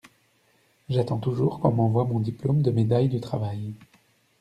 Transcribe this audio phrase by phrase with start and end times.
[0.89, 3.75] J'attends toujours qu'on m'envoie mon diplôme de médaille du travail.